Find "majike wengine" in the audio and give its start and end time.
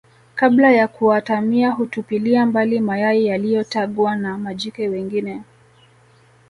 4.37-5.41